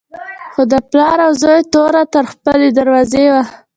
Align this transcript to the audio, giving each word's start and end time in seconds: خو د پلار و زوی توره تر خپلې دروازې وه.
خو 0.53 0.61
د 0.71 0.73
پلار 0.89 1.17
و 1.27 1.31
زوی 1.41 1.61
توره 1.73 2.03
تر 2.13 2.23
خپلې 2.33 2.67
دروازې 2.77 3.25
وه. 3.33 3.43